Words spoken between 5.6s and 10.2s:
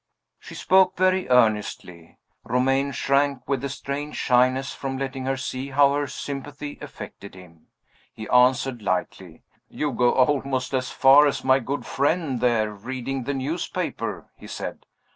how her sympathy affected him. He answered lightly. "You go